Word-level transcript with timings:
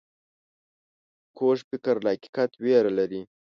کوږ 1.37 1.57
فکر 1.69 1.95
له 2.05 2.09
حقیقت 2.15 2.49
ویره 2.61 2.91
لري 2.99 3.21